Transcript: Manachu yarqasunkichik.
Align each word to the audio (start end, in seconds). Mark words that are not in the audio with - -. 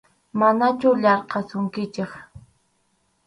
Manachu 0.39 0.89
yarqasunkichik. 1.03 2.11